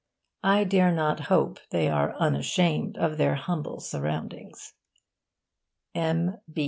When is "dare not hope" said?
0.63-1.59